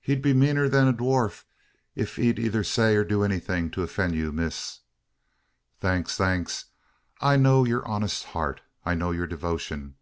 [0.00, 1.44] "He'd be meaner than a dwurf
[1.94, 4.80] es ked eyther say or do anythin' to offend you, miss."
[5.78, 6.16] "Thanks!
[6.16, 6.70] thanks!
[7.20, 9.96] I know your honest heart I know your devotion.